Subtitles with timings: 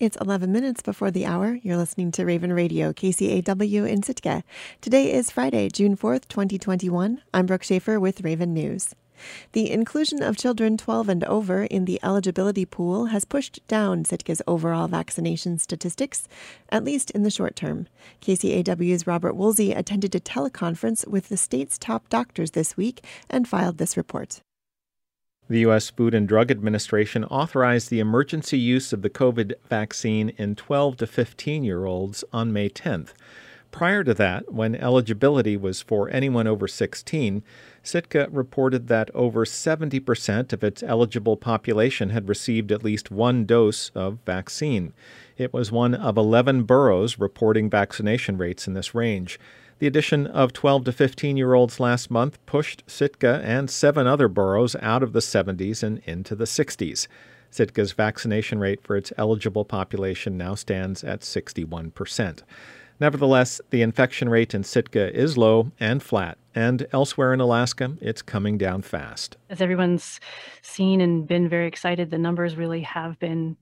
[0.00, 1.58] It's 11 minutes before the hour.
[1.60, 4.44] You're listening to Raven Radio, KCAW in Sitka.
[4.80, 7.20] Today is Friday, June 4th, 2021.
[7.34, 8.94] I'm Brooke Schaefer with Raven News.
[9.54, 14.40] The inclusion of children 12 and over in the eligibility pool has pushed down Sitka's
[14.46, 16.28] overall vaccination statistics,
[16.68, 17.88] at least in the short term.
[18.22, 23.78] KCAW's Robert Woolsey attended a teleconference with the state's top doctors this week and filed
[23.78, 24.42] this report.
[25.50, 25.88] The U.S.
[25.88, 31.06] Food and Drug Administration authorized the emergency use of the COVID vaccine in 12 to
[31.06, 33.14] 15 year olds on May 10th.
[33.70, 37.42] Prior to that, when eligibility was for anyone over 16,
[37.82, 43.90] Sitka reported that over 70% of its eligible population had received at least one dose
[43.94, 44.92] of vaccine.
[45.38, 49.40] It was one of 11 boroughs reporting vaccination rates in this range.
[49.78, 54.26] The addition of 12 to 15 year olds last month pushed Sitka and seven other
[54.26, 57.06] boroughs out of the 70s and into the 60s.
[57.50, 62.42] Sitka's vaccination rate for its eligible population now stands at 61%.
[63.00, 68.22] Nevertheless, the infection rate in Sitka is low and flat, and elsewhere in Alaska, it's
[68.22, 69.36] coming down fast.
[69.48, 70.18] As everyone's
[70.62, 73.56] seen and been very excited, the numbers really have been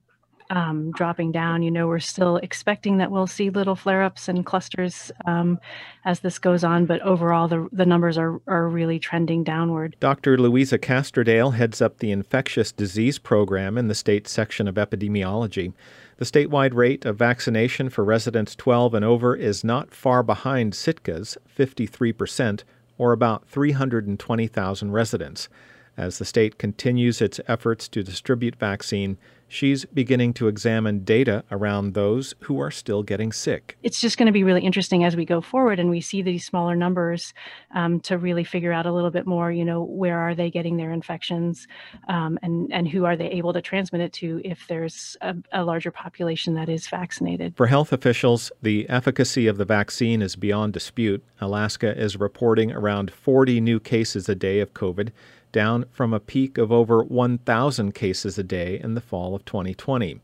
[0.49, 1.63] um, dropping down.
[1.63, 5.59] You know, we're still expecting that we'll see little flare ups and clusters um,
[6.05, 9.95] as this goes on, but overall, the, the numbers are, are really trending downward.
[9.99, 10.37] Dr.
[10.37, 15.73] Louisa Castrodale heads up the infectious disease program in the state section of epidemiology.
[16.17, 21.37] The statewide rate of vaccination for residents 12 and over is not far behind Sitka's
[21.55, 22.63] 53%,
[22.97, 25.47] or about 320,000 residents.
[25.95, 29.17] As the state continues its efforts to distribute vaccine,
[29.47, 33.77] she's beginning to examine data around those who are still getting sick.
[33.83, 36.45] It's just going to be really interesting as we go forward and we see these
[36.45, 37.33] smaller numbers
[37.73, 40.77] um, to really figure out a little bit more, you know, where are they getting
[40.77, 41.67] their infections
[42.07, 45.63] um, and, and who are they able to transmit it to if there's a, a
[45.63, 47.55] larger population that is vaccinated.
[47.55, 51.23] For health officials, the efficacy of the vaccine is beyond dispute.
[51.39, 55.11] Alaska is reporting around 40 new cases a day of COVID
[55.51, 60.21] down from a peak of over 1,000 cases a day in the fall of 2020.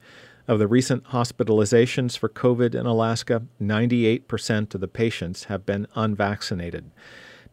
[0.47, 6.91] Of the recent hospitalizations for COVID in Alaska, 98% of the patients have been unvaccinated.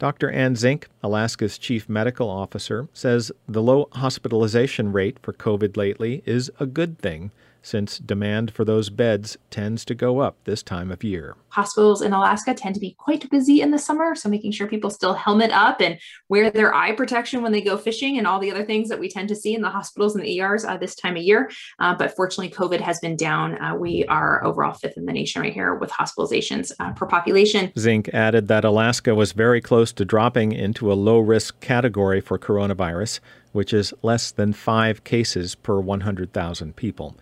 [0.01, 0.31] Dr.
[0.31, 6.51] Anne Zink, Alaska's chief medical officer, says the low hospitalization rate for COVID lately is
[6.59, 7.31] a good thing
[7.63, 11.37] since demand for those beds tends to go up this time of year.
[11.51, 14.91] Hospitals in Alaska tend to be quite busy in the summer, so making sure people
[14.91, 18.51] still helmet up and wear their eye protection when they go fishing and all the
[18.51, 20.95] other things that we tend to see in the hospitals and the ERs uh, this
[20.95, 21.51] time of year.
[21.79, 23.61] Uh, but fortunately, COVID has been down.
[23.61, 27.73] Uh, we are overall fifth in the nation right here with hospitalizations uh, per population.
[27.77, 32.39] Zink added that Alaska was very close to dropping into a low risk category for
[32.39, 33.21] coronavirus,
[33.53, 37.17] which is less than five cases per 100,000 people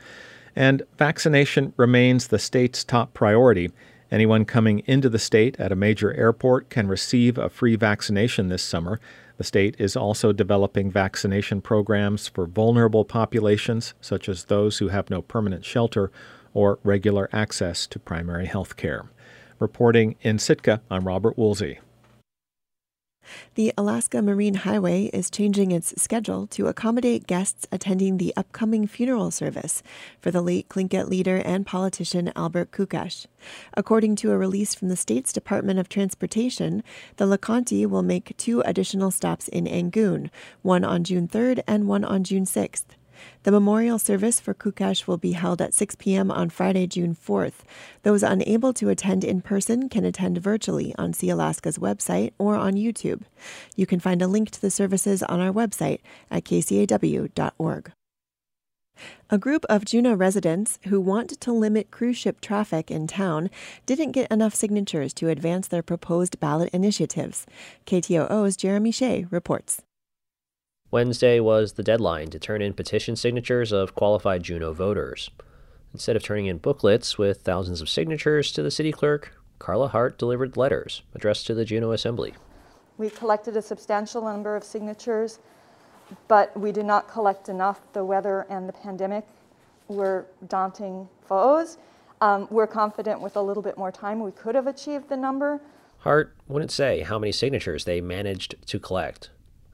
[0.58, 3.70] and vaccination remains the state's top priority.
[4.10, 8.64] Anyone coming into the state at a major airport can receive a free vaccination this
[8.64, 8.98] summer.
[9.36, 15.10] The state is also developing vaccination programs for vulnerable populations, such as those who have
[15.10, 16.10] no permanent shelter
[16.52, 19.04] or regular access to primary health care.
[19.60, 21.78] Reporting in Sitka, I'm Robert Woolsey.
[23.54, 29.30] The Alaska Marine Highway is changing its schedule to accommodate guests attending the upcoming funeral
[29.30, 29.82] service
[30.20, 33.26] for the late Tlingit leader and politician Albert Kookesh.
[33.74, 36.82] According to a release from the state's Department of Transportation,
[37.16, 40.30] the LeConte will make two additional stops in Angoon,
[40.62, 42.84] one on June 3rd and one on June 6th.
[43.42, 46.30] The memorial service for Kookesh will be held at 6 p.m.
[46.30, 47.64] on Friday, June 4th.
[48.02, 53.22] Those unable to attend in person can attend virtually on Sealaska's website or on YouTube.
[53.76, 57.92] You can find a link to the services on our website at kcaw.org.
[59.30, 63.50] A group of Juneau residents who want to limit cruise ship traffic in town
[63.86, 67.46] didn't get enough signatures to advance their proposed ballot initiatives.
[67.86, 69.82] KTOO's Jeremy Hsieh reports.
[70.90, 75.30] Wednesday was the deadline to turn in petition signatures of qualified Juneau voters.
[75.92, 80.16] Instead of turning in booklets with thousands of signatures to the city clerk, Karla Hart
[80.16, 82.34] delivered letters addressed to the Juneau Assembly.
[82.96, 85.40] We collected a substantial number of signatures,
[86.26, 87.80] but we did not collect enough.
[87.92, 89.26] The weather and the pandemic
[89.88, 91.76] were daunting foes.
[92.22, 95.60] Um, we're confident with a little bit more time we could have achieved the number.
[95.98, 99.28] Hart wouldn't say how many signatures they managed to collect.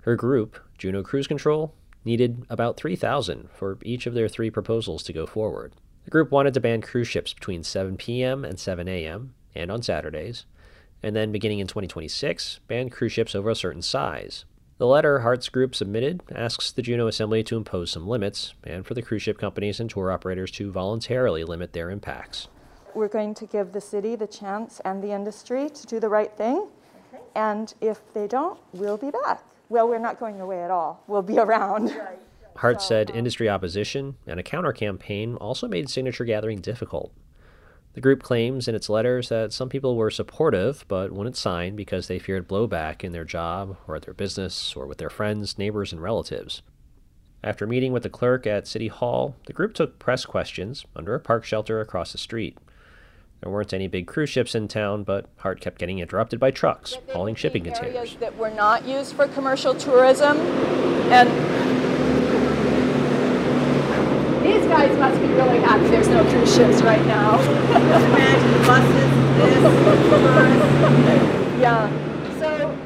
[0.04, 1.74] Her group, Juneau Cruise Control,
[2.04, 5.72] needed about 3,000 for each of their three proposals to go forward.
[6.04, 8.44] The group wanted to ban cruise ships between 7 p.m.
[8.44, 9.32] and 7 a.m.
[9.54, 10.44] and on Saturdays,
[11.02, 14.44] and then beginning in 2026, ban cruise ships over a certain size.
[14.76, 18.92] The letter Hart's group submitted asks the Juneau Assembly to impose some limits and for
[18.92, 22.48] the cruise ship companies and tour operators to voluntarily limit their impacts.
[22.94, 26.36] We're going to give the city the chance and the industry to do the right
[26.36, 26.68] thing.
[27.34, 29.42] And if they don't, we'll be back.
[29.74, 31.02] Well, we're not going away at all.
[31.08, 32.00] We'll be around.
[32.54, 37.12] Hart said um, industry opposition and a counter campaign also made signature gathering difficult.
[37.94, 42.06] The group claims in its letters that some people were supportive but wouldn't sign because
[42.06, 45.92] they feared blowback in their job or at their business or with their friends, neighbors,
[45.92, 46.62] and relatives.
[47.42, 51.20] After meeting with the clerk at City Hall, the group took press questions under a
[51.20, 52.56] park shelter across the street.
[53.44, 56.96] There weren't any big cruise ships in town, but Hart kept getting interrupted by trucks
[57.12, 57.94] hauling shipping containers.
[57.94, 60.38] Areas that were not used for commercial tourism,
[61.12, 61.28] and
[64.42, 67.38] these guys must be really happy there's no cruise ships right now.
[67.76, 69.10] Imagine buses,
[71.60, 72.38] Yeah.
[72.38, 72.78] So.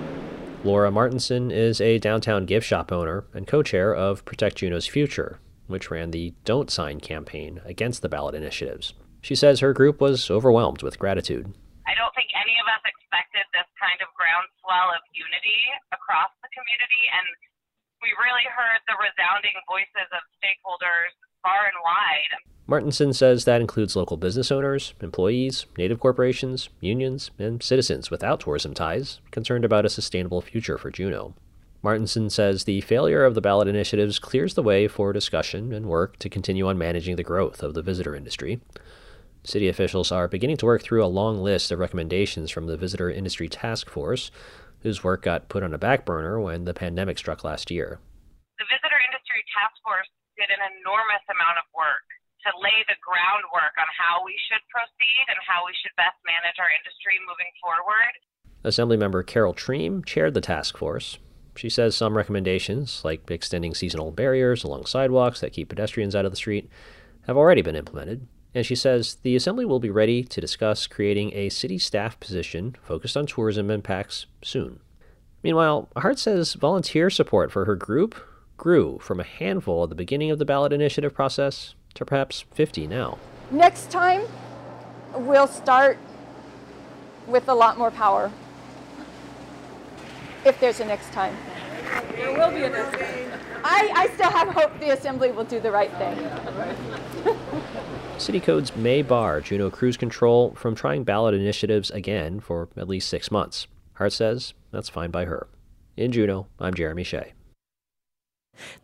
[0.64, 5.38] Laura Martinson is a downtown gift shop owner and co-chair of Protect Juneau's Future,
[5.68, 8.94] which ran the Don't Sign campaign against the ballot initiatives.
[9.20, 11.52] She says her group was overwhelmed with gratitude.
[11.86, 16.50] I don't think any of us expected this kind of groundswell of unity across the
[16.52, 17.26] community, and
[18.02, 22.32] we really heard the resounding voices of stakeholders far and wide.
[22.68, 28.74] Martinson says that includes local business owners, employees, native corporations, unions, and citizens without tourism
[28.74, 31.34] ties concerned about a sustainable future for Juneau.
[31.80, 36.18] Martinson says the failure of the ballot initiatives clears the way for discussion and work
[36.18, 38.60] to continue on managing the growth of the visitor industry.
[39.44, 43.10] City officials are beginning to work through a long list of recommendations from the Visitor
[43.10, 44.30] Industry Task Force,
[44.80, 47.98] whose work got put on a back burner when the pandemic struck last year.
[48.58, 52.06] The Visitor Industry Task Force did an enormous amount of work
[52.46, 56.58] to lay the groundwork on how we should proceed and how we should best manage
[56.62, 58.14] our industry moving forward.
[58.62, 61.18] Assemblymember Carole Triem chaired the task force.
[61.56, 66.30] She says some recommendations, like extending seasonal barriers along sidewalks that keep pedestrians out of
[66.30, 66.70] the street,
[67.26, 71.32] have already been implemented, and she says the Assembly will be ready to discuss creating
[71.34, 74.80] a city staff position focused on tourism impacts soon.
[75.42, 78.16] Meanwhile, Hart says volunteer support for her group
[78.56, 82.86] grew from a handful at the beginning of the ballot initiative process to perhaps 50
[82.86, 83.18] now.
[83.50, 84.22] Next time,
[85.14, 85.98] we'll start
[87.26, 88.32] with a lot more power.
[90.44, 91.36] If there's a next time.
[92.16, 93.02] There will be a next.
[93.64, 97.36] I, I still have hope the Assembly will do the right thing.
[98.18, 103.08] City codes may bar Juneau Cruise Control from trying ballot initiatives again for at least
[103.08, 103.66] six months.
[103.94, 105.48] Hart says that's fine by her.
[105.96, 107.32] In Juneau, I'm Jeremy Hsieh.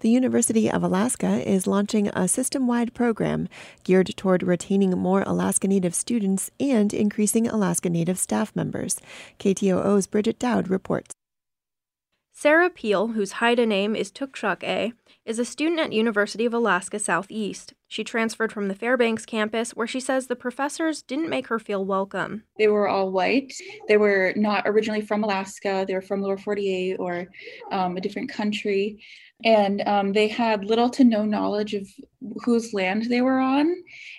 [0.00, 3.48] The University of Alaska is launching a system wide program
[3.82, 9.00] geared toward retaining more Alaska Native students and increasing Alaska Native staff members.
[9.40, 11.14] KTOO's Bridget Dowd reports.
[12.36, 14.92] Sarah Peel, whose Haida name is Tukshuk A,
[15.25, 17.75] is a student at University of Alaska Southeast.
[17.86, 21.84] She transferred from the Fairbanks campus, where she says the professors didn't make her feel
[21.84, 22.42] welcome.
[22.58, 23.54] They were all white.
[23.86, 25.84] They were not originally from Alaska.
[25.86, 27.28] They were from lower 48 or
[27.70, 29.00] um, a different country.
[29.44, 31.86] And um, they had little to no knowledge of
[32.44, 33.72] whose land they were on.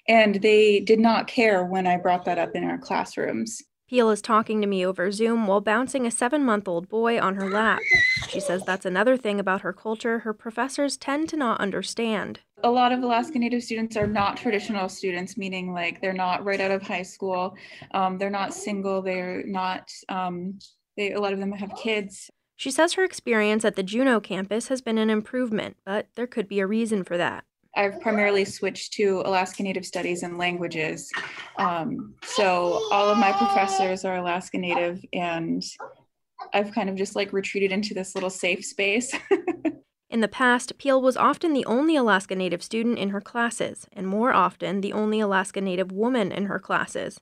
[0.07, 3.61] And they did not care when I brought that up in our classrooms.
[3.87, 7.35] Peel is talking to me over Zoom while bouncing a seven month old boy on
[7.35, 7.79] her lap.
[8.29, 12.39] She says that's another thing about her culture her professors tend to not understand.
[12.63, 16.59] A lot of Alaska Native students are not traditional students, meaning like they're not right
[16.59, 17.55] out of high school,
[17.91, 20.57] um, they're not single, they're not, um,
[20.97, 22.31] they, a lot of them have kids.
[22.55, 26.47] She says her experience at the Juneau campus has been an improvement, but there could
[26.47, 27.43] be a reason for that.
[27.75, 31.11] I've primarily switched to Alaska Native Studies and Languages.
[31.57, 35.63] Um, so all of my professors are Alaska Native, and
[36.53, 39.13] I've kind of just like retreated into this little safe space.
[40.09, 44.07] in the past, Peel was often the only Alaska Native student in her classes, and
[44.07, 47.17] more often, the only Alaska Native woman in her classes.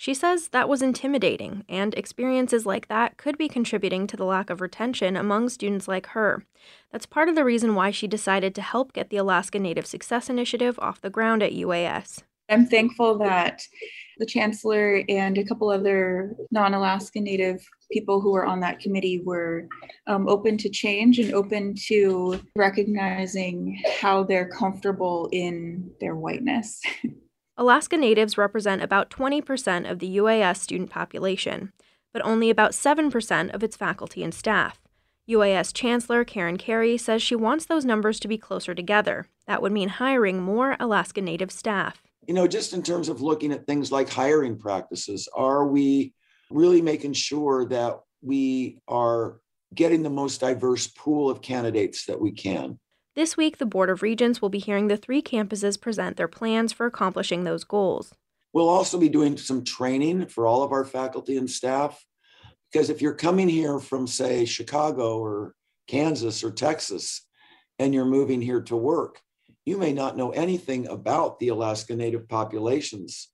[0.00, 4.48] She says that was intimidating, and experiences like that could be contributing to the lack
[4.48, 6.46] of retention among students like her.
[6.90, 10.30] That's part of the reason why she decided to help get the Alaska Native Success
[10.30, 12.22] Initiative off the ground at UAS.
[12.48, 13.60] I'm thankful that
[14.16, 19.20] the chancellor and a couple other non Alaska Native people who were on that committee
[19.22, 19.68] were
[20.06, 26.80] um, open to change and open to recognizing how they're comfortable in their whiteness.
[27.60, 31.74] Alaska Natives represent about 20% of the UAS student population,
[32.10, 34.80] but only about 7% of its faculty and staff.
[35.28, 39.26] UAS Chancellor Karen Carey says she wants those numbers to be closer together.
[39.46, 42.00] That would mean hiring more Alaska Native staff.
[42.26, 46.14] You know, just in terms of looking at things like hiring practices, are we
[46.50, 49.38] really making sure that we are
[49.74, 52.78] getting the most diverse pool of candidates that we can.
[53.20, 56.72] This week, the Board of Regents will be hearing the three campuses present their plans
[56.72, 58.14] for accomplishing those goals.
[58.54, 62.02] We'll also be doing some training for all of our faculty and staff.
[62.72, 65.54] Because if you're coming here from, say, Chicago or
[65.86, 67.26] Kansas or Texas,
[67.78, 69.20] and you're moving here to work,
[69.66, 73.28] you may not know anything about the Alaska Native populations.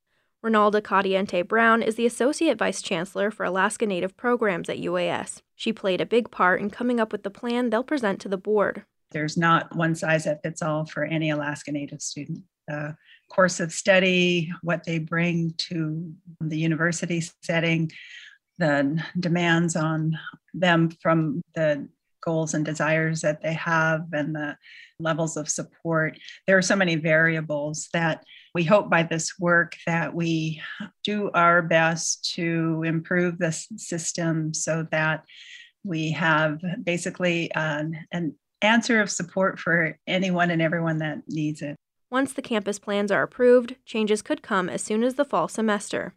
[0.45, 5.43] Ronalda Cadiente Brown is the Associate Vice Chancellor for Alaska Native Programs at UAS.
[5.55, 8.37] She played a big part in coming up with the plan they'll present to the
[8.37, 8.85] board.
[9.13, 12.43] There's not one size that fits all for any Alaska Native student.
[12.69, 12.97] The
[13.31, 17.91] course of study, what they bring to the university setting,
[18.59, 20.19] the demands on
[20.55, 21.89] them from the
[22.27, 24.57] goals and desires that they have and the
[24.99, 26.19] levels of support.
[26.47, 30.61] There are so many variables that we hope by this work that we
[31.05, 35.25] do our best to improve the system so that
[35.85, 41.77] we have basically an, an answer of support for anyone and everyone that needs it.
[42.11, 46.15] Once the campus plans are approved, changes could come as soon as the fall semester.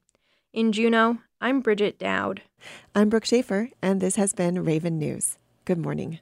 [0.54, 2.42] In Juneau, I'm Bridget Dowd.
[2.94, 5.38] I'm Brooke Schaefer, and this has been Raven News.
[5.66, 6.20] Good morning.